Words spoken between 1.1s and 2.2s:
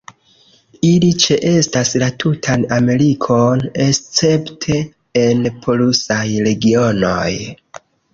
ĉeestas la